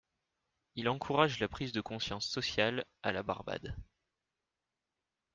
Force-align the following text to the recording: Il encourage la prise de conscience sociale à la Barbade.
Il 0.73 0.89
encourage 0.89 1.37
la 1.39 1.47
prise 1.47 1.73
de 1.73 1.79
conscience 1.79 2.25
sociale 2.27 2.85
à 3.03 3.11
la 3.11 3.21
Barbade. 3.21 3.77